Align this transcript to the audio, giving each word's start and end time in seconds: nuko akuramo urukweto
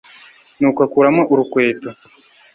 nuko 0.59 0.79
akuramo 0.87 1.21
urukweto 1.33 1.89